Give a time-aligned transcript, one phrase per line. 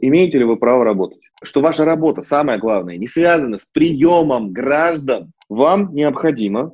[0.00, 1.20] имеете ли вы право работать.
[1.42, 5.32] Что ваша работа, самое главное, не связана с приемом граждан.
[5.48, 6.72] Вам необходимо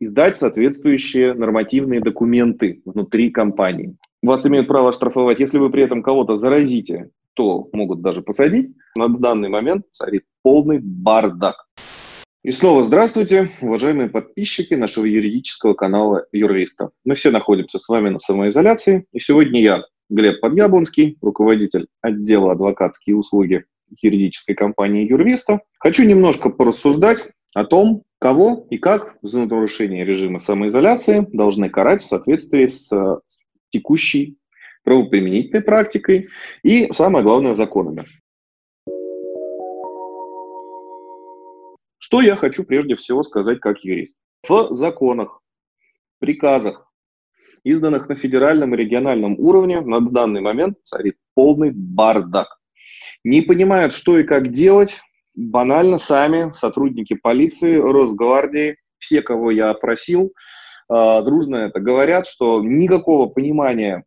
[0.00, 3.96] издать соответствующие нормативные документы внутри компании.
[4.22, 8.74] Вас имеют право штрафовать, если вы при этом кого-то заразите, то могут даже посадить.
[8.96, 11.56] На данный момент царит полный бардак.
[12.42, 16.90] И снова здравствуйте, уважаемые подписчики нашего юридического канала Юриста.
[17.04, 23.16] Мы все находимся с вами на самоизоляции, и сегодня я, Глеб Подъяблонский, руководитель отдела адвокатские
[23.16, 23.64] услуги
[24.02, 31.26] юридической компании Юрвиста, хочу немножко порассуждать о том, кого и как за нарушение режима самоизоляции
[31.32, 32.90] должны карать в соответствии с
[33.70, 34.36] текущей
[34.82, 36.28] правоприменительной практикой
[36.64, 38.04] и, самое главное, законами.
[41.98, 44.16] Что я хочу прежде всего сказать как юрист?
[44.48, 45.40] В законах,
[46.18, 46.89] приказах,
[47.64, 52.48] изданных на федеральном и региональном уровне, на данный момент царит полный бардак.
[53.24, 54.96] Не понимают, что и как делать,
[55.34, 60.32] банально сами сотрудники полиции, Росгвардии, все, кого я опросил,
[60.88, 64.04] а, дружно это говорят, что никакого понимания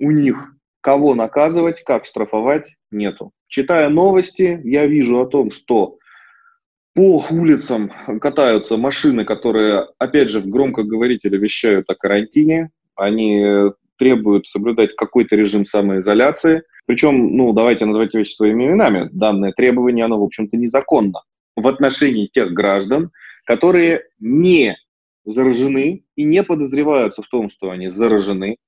[0.00, 3.32] у них, кого наказывать, как штрафовать, нету.
[3.48, 5.98] Читая новости, я вижу о том, что
[6.94, 12.70] по улицам катаются машины, которые, опять же, в громкоговорителе вещают о карантине.
[12.94, 13.44] Они
[13.98, 16.62] требуют соблюдать какой-то режим самоизоляции.
[16.86, 19.08] Причем, ну, давайте называть вещи своими именами.
[19.12, 21.20] Данное требование, оно, в общем-то, незаконно
[21.56, 23.10] в отношении тех граждан,
[23.44, 24.76] которые не
[25.24, 28.58] заражены и не подозреваются в том, что они заражены,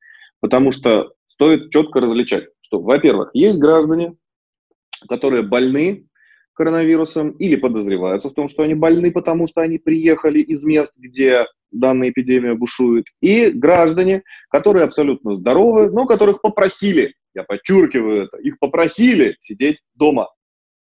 [0.41, 4.15] потому что стоит четко различать, что, во-первых, есть граждане,
[5.09, 6.06] которые больны
[6.57, 11.45] коронавирусом или подозреваются в том, что они больны, потому что они приехали из мест, где
[11.71, 18.59] данная эпидемия бушует, и граждане, которые абсолютно здоровы, но которых попросили, я подчеркиваю это, их
[18.59, 20.29] попросили сидеть дома.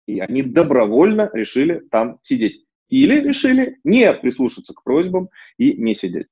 [0.07, 2.65] И они добровольно решили там сидеть.
[2.89, 6.29] Или решили не прислушаться к просьбам и не сидеть.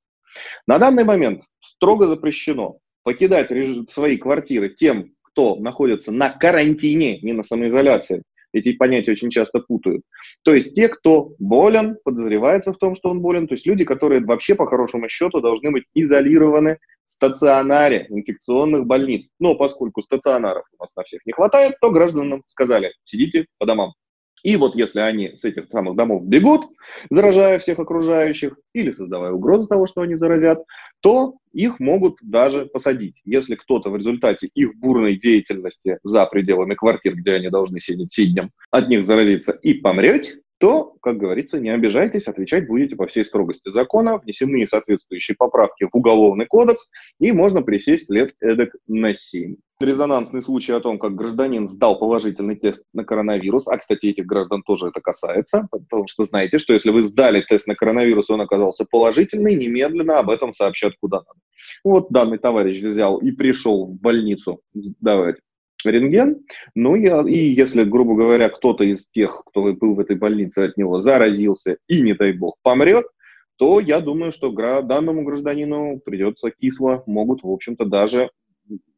[0.65, 3.49] На данный момент строго запрещено покидать
[3.91, 8.23] свои квартиры тем, кто находится на карантине, не на самоизоляции.
[8.53, 10.03] Эти понятия очень часто путают.
[10.43, 14.23] То есть те, кто болен, подозревается в том, что он болен, то есть люди, которые
[14.23, 19.29] вообще по хорошему счету должны быть изолированы в стационаре инфекционных больниц.
[19.39, 23.93] Но поскольку стационаров у нас на всех не хватает, то гражданам сказали, сидите по домам.
[24.43, 26.67] И вот если они с этих самых домов бегут,
[27.09, 30.63] заражая всех окружающих или создавая угрозу того, что они заразят,
[31.01, 33.21] то их могут даже посадить.
[33.25, 38.51] Если кто-то в результате их бурной деятельности за пределами квартир, где они должны сидеть сиднем,
[38.71, 43.69] от них заразится и помрет, то, как говорится, не обижайтесь, отвечать будете по всей строгости
[43.69, 49.55] закона, внесены соответствующие поправки в Уголовный кодекс, и можно присесть лет эдак на 7.
[49.79, 54.63] Резонансный случай о том, как гражданин сдал положительный тест на коронавирус, а, кстати, этих граждан
[54.63, 58.85] тоже это касается, потому что знаете, что если вы сдали тест на коронавирус, он оказался
[58.89, 61.39] положительный, немедленно об этом сообщат куда надо.
[61.83, 65.37] Вот данный товарищ взял и пришел в больницу сдавать
[65.89, 66.45] рентген.
[66.75, 70.77] Ну и, и если, грубо говоря, кто-то из тех, кто был в этой больнице от
[70.77, 73.05] него, заразился и, не дай бог, помрет,
[73.57, 78.29] то я думаю, что данному гражданину придется кисло, могут, в общем-то, даже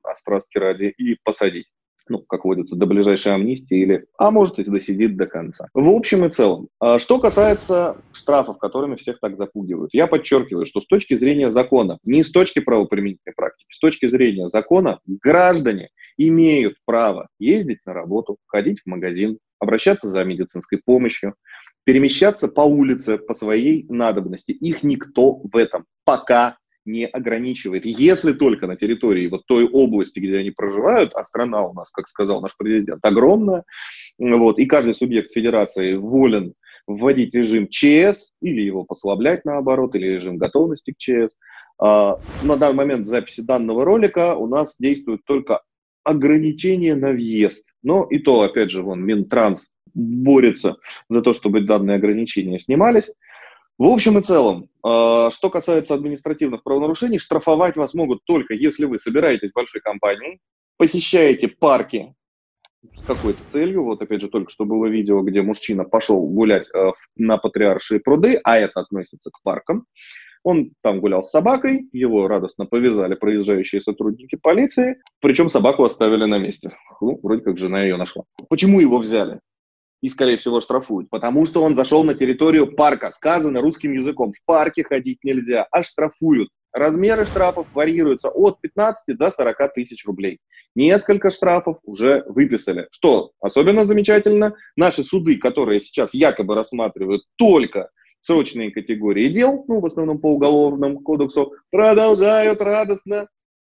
[0.04, 1.68] острастки ради и посадить
[2.10, 5.68] ну, как водится, до ближайшей амнистии или, а может и досидит до конца.
[5.74, 10.82] В общем и целом, а, что касается штрафов, которыми всех так запугивают, я подчеркиваю, что
[10.82, 16.76] с точки зрения закона, не с точки правоприменительной практики, с точки зрения закона, граждане имеют
[16.86, 21.36] право ездить на работу, ходить в магазин, обращаться за медицинской помощью,
[21.84, 24.52] перемещаться по улице по своей надобности.
[24.52, 26.58] Их никто в этом пока
[26.92, 27.86] не ограничивает.
[27.86, 32.08] Если только на территории вот той области, где они проживают, а страна у нас, как
[32.08, 33.64] сказал наш президент, огромная,
[34.18, 36.54] вот, и каждый субъект федерации волен
[36.88, 41.36] вводить режим ЧС или его послаблять наоборот, или режим готовности к ЧС.
[41.82, 45.62] А, на данный момент в записи данного ролика у нас действует только
[46.04, 47.64] ограничение на въезд.
[47.84, 50.78] Но и то, опять же, вон Минтранс борется
[51.10, 53.12] за то, чтобы данные ограничения снимались.
[53.80, 59.00] В общем и целом, э, что касается административных правонарушений, штрафовать вас могут только если вы
[59.00, 60.42] собираетесь в большой компании,
[60.78, 62.14] посещаете парки
[62.98, 63.86] с какой-то целью.
[63.86, 68.38] Вот опять же только что было видео, где мужчина пошел гулять э, на Патриаршие пруды,
[68.44, 69.86] а это относится к паркам.
[70.44, 76.38] Он там гулял с собакой, его радостно повязали проезжающие сотрудники полиции, причем собаку оставили на
[76.38, 76.76] месте.
[77.00, 78.24] Ну, вроде как жена ее нашла.
[78.50, 79.40] Почему его взяли?
[80.02, 83.12] И, скорее всего, штрафуют, потому что он зашел на территорию парка.
[83.12, 86.50] Сказано русским языком, в парке ходить нельзя, а штрафуют.
[86.72, 90.40] Размеры штрафов варьируются от 15 до 40 тысяч рублей.
[90.76, 92.88] Несколько штрафов уже выписали.
[92.92, 97.90] Что особенно замечательно, наши суды, которые сейчас якобы рассматривают только
[98.22, 103.28] срочные категории дел, ну, в основном по уголовному кодексу, продолжают радостно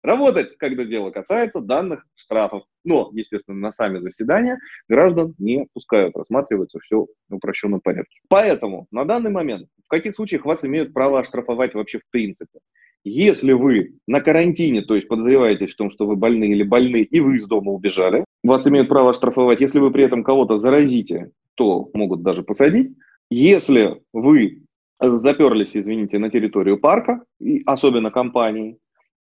[0.03, 2.63] работать, когда дело касается данных штрафов.
[2.83, 4.59] Но, естественно, на сами заседания
[4.89, 8.19] граждан не пускают, рассматривается все в упрощенном порядке.
[8.29, 12.59] Поэтому на данный момент в каких случаях вас имеют право оштрафовать вообще в принципе?
[13.03, 17.19] Если вы на карантине, то есть подозреваетесь в том, что вы больны или больны, и
[17.19, 19.59] вы из дома убежали, вас имеют право оштрафовать.
[19.59, 22.95] Если вы при этом кого-то заразите, то могут даже посадить.
[23.31, 24.61] Если вы
[24.99, 28.77] заперлись, извините, на территорию парка, и особенно компании,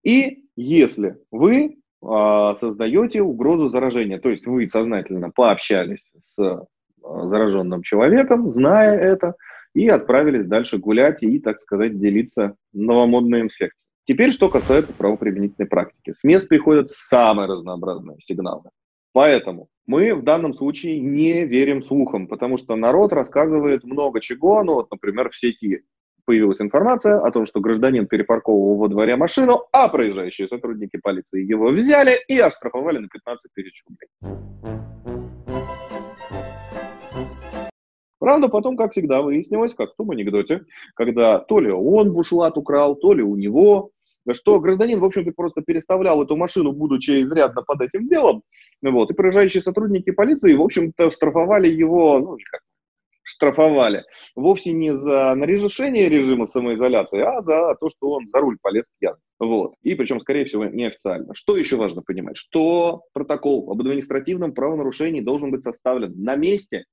[0.04, 6.66] и если вы а, создаете угрозу заражения, то есть вы сознательно пообщались с а,
[7.02, 9.34] зараженным человеком, зная это,
[9.74, 13.90] и отправились дальше гулять и, так сказать, делиться новомодной инфекцией.
[14.06, 16.12] Теперь, что касается правоприменительной практики.
[16.12, 18.70] С мест приходят самые разнообразные сигналы.
[19.12, 24.62] Поэтому мы в данном случае не верим слухам, потому что народ рассказывает много чего.
[24.62, 25.84] Ну, вот, например, в сети
[26.24, 31.68] появилась информация о том, что гражданин перепарковывал во дворе машину, а проезжающие сотрудники полиции его
[31.68, 34.08] взяли и оштрафовали на 15 тысяч рублей.
[38.18, 40.62] Правда, потом, как всегда, выяснилось, как в том анекдоте,
[40.94, 43.90] когда то ли он бушлат украл, то ли у него,
[44.32, 48.42] что гражданин, в общем-то, просто переставлял эту машину, будучи изрядно под этим делом,
[48.80, 52.62] вот, и проезжающие сотрудники полиции, в общем-то, штрафовали его, ну, как
[53.24, 54.04] штрафовали,
[54.36, 59.16] вовсе не за нарушение режима самоизоляции, а за то, что он за руль полез пьян.
[59.40, 59.74] Вот.
[59.82, 61.34] И причем, скорее всего, неофициально.
[61.34, 62.36] Что еще важно понимать?
[62.36, 66.84] Что протокол об административном правонарушении должен быть составлен на месте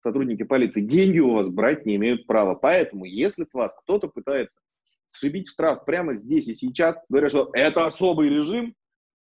[0.00, 2.54] сотрудники полиции, деньги у вас брать не имеют права.
[2.54, 4.60] Поэтому, если с вас кто-то пытается
[5.08, 8.74] сшибить штраф прямо здесь и сейчас, говоря, что это особый режим,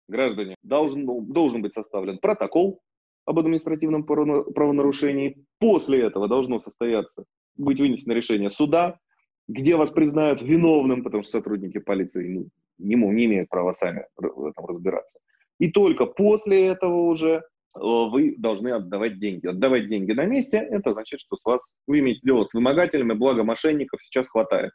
[0.08, 2.82] граждане, должен, должен быть составлен протокол
[3.25, 5.46] об административном правонарушении.
[5.60, 7.25] После этого должно состояться,
[7.56, 9.00] быть вынесено решение суда,
[9.48, 14.46] где вас признают виновным, потому что сотрудники полиции ну, не, не имеют права сами в
[14.46, 15.20] этом разбираться.
[15.60, 17.44] И только после этого уже
[17.75, 19.48] Э, вы должны отдавать деньги.
[19.48, 23.44] Отдавать деньги на месте, это значит, что с вас, вы имеете дело с вымогателями, благо
[23.44, 24.72] мошенников сейчас хватает.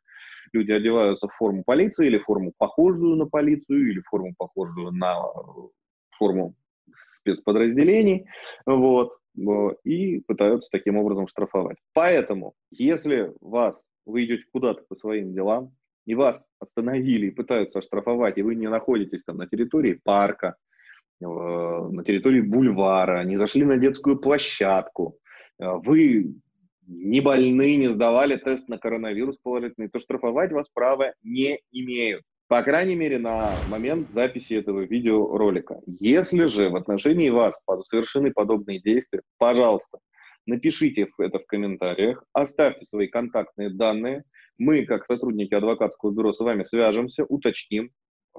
[0.53, 5.41] Люди одеваются в форму полиции или форму похожую на полицию, или форму похожую на э,
[6.19, 6.55] форму
[6.97, 8.27] спецподразделений,
[8.67, 9.43] вот, э,
[9.85, 11.79] и пытаются таким образом штрафовать.
[11.93, 15.75] Поэтому, если вас, вы идете куда-то по своим делам,
[16.07, 20.57] и вас остановили и пытаются оштрафовать, и вы не находитесь там на территории парка,
[21.21, 25.19] Э, на территории бульвара, не зашли на детскую площадку,
[25.61, 26.35] э, вы
[26.87, 32.23] не больны, не сдавали тест на коронавирус положительный, то штрафовать вас права не имеют.
[32.49, 35.83] По крайней мере, на момент записи этого видеоролика.
[35.87, 39.99] Если же в отношении вас совершены подобные действия, пожалуйста,
[40.47, 44.25] напишите это в комментариях, оставьте свои контактные данные.
[44.57, 47.91] Мы, как сотрудники адвокатского бюро, с вами свяжемся, уточним,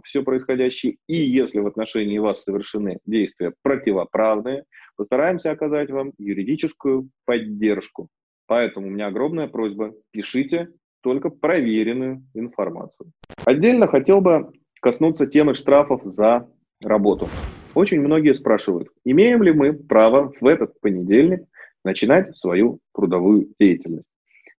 [0.04, 4.64] все происходящее, и если в отношении вас совершены действия противоправные,
[4.96, 8.08] постараемся оказать вам юридическую поддержку.
[8.48, 10.70] Поэтому у меня огромная просьба, пишите
[11.02, 13.12] только проверенную информацию.
[13.46, 14.52] Отдельно хотел бы
[14.82, 16.48] коснуться темы штрафов за
[16.84, 17.28] работу.
[17.76, 21.42] Очень многие спрашивают, имеем ли мы право в этот понедельник
[21.84, 24.06] начинать свою трудовую деятельность.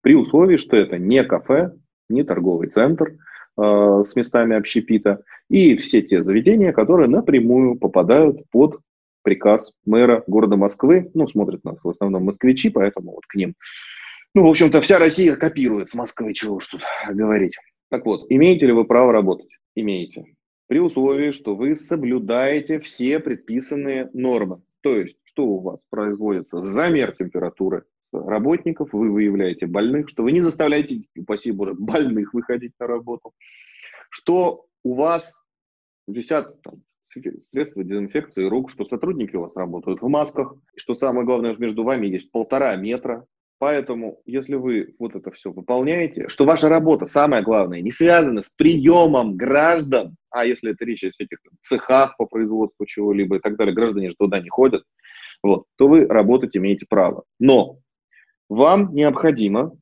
[0.00, 1.72] При условии, что это не кафе,
[2.08, 3.14] не торговый центр–
[3.60, 8.78] Э, с местами общепита, и все те заведения, которые напрямую попадают под
[9.22, 11.10] приказ мэра города Москвы.
[11.12, 13.54] Ну, смотрят нас в основном москвичи, поэтому вот к ним.
[14.34, 17.56] Ну, в общем-то, вся Россия копирует с Москвы, чего уж тут говорить.
[17.90, 19.50] Так вот, имеете ли вы право работать?
[19.74, 20.24] Имеете.
[20.68, 24.62] При условии, что вы соблюдаете все предписанные нормы.
[24.82, 26.62] То есть, что у вас производится?
[26.62, 32.86] Замер температуры, работников, вы выявляете больных, что вы не заставляете, упаси Боже, больных выходить на
[32.86, 33.32] работу,
[34.10, 35.42] что у вас
[36.06, 36.82] висят там,
[37.50, 41.82] средства дезинфекции рук, что сотрудники у вас работают в масках, и что самое главное, между
[41.82, 43.26] вами есть полтора метра.
[43.60, 48.48] Поэтому, если вы вот это все выполняете, что ваша работа, самое главное, не связана с
[48.48, 53.74] приемом граждан, а если это речь о всяких цехах по производству чего-либо и так далее,
[53.74, 54.82] граждане же туда не ходят,
[55.42, 57.24] вот, то вы работать имеете право.
[57.38, 57.80] Но
[58.48, 59.76] вам необходимо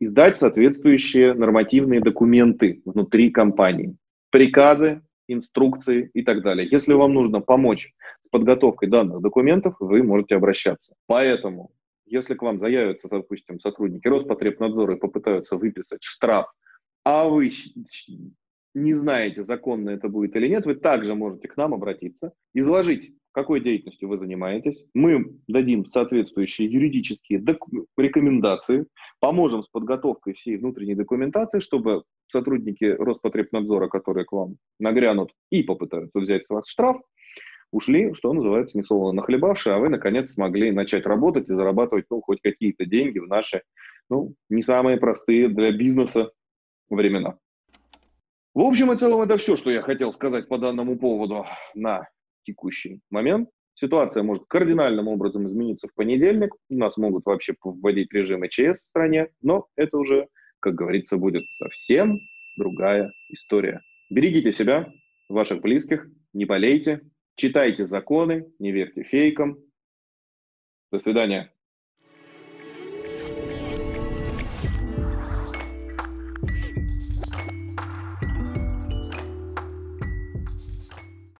[0.00, 3.96] издать соответствующие нормативные документы внутри компании,
[4.30, 6.66] приказы, инструкции и так далее.
[6.68, 7.92] Если вам нужно помочь
[8.26, 10.94] с подготовкой данных документов, вы можете обращаться.
[11.06, 11.70] Поэтому,
[12.10, 16.46] если к вам заявятся, допустим, сотрудники Роспотребнадзора и попытаются выписать штраф,
[17.04, 17.50] а вы
[18.74, 23.60] не знаете, законно это будет или нет, вы также можете к нам обратиться, изложить, какой
[23.60, 24.84] деятельностью вы занимаетесь.
[24.92, 27.44] Мы дадим соответствующие юридические
[27.96, 28.86] рекомендации,
[29.20, 36.18] поможем с подготовкой всей внутренней документации, чтобы сотрудники Роспотребнадзора, которые к вам нагрянут и попытаются
[36.18, 37.00] взять с вас штраф,
[37.72, 42.40] ушли, что называется, несолоно нахлебавшие, а вы, наконец, смогли начать работать и зарабатывать, ну, хоть
[42.40, 43.62] какие-то деньги в наши,
[44.08, 46.32] ну, не самые простые для бизнеса
[46.88, 47.38] времена.
[48.54, 52.08] В общем и целом, это все, что я хотел сказать по данному поводу на
[52.44, 53.48] текущий момент.
[53.74, 56.52] Ситуация может кардинальным образом измениться в понедельник.
[56.68, 60.26] У нас могут вообще вводить режим ЧС в стране, но это уже,
[60.58, 62.18] как говорится, будет совсем
[62.56, 63.80] другая история.
[64.10, 64.92] Берегите себя,
[65.28, 67.02] ваших близких, не болейте,
[67.36, 69.58] читайте законы, не верьте фейкам.
[70.90, 71.54] До свидания.